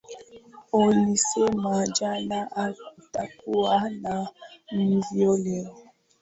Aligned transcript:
Ulisema 0.73 1.87
jana 1.87 2.45
hakutakuwa 2.55 3.89
na 3.89 4.27
mvua 4.71 5.37
leo. 5.37 5.75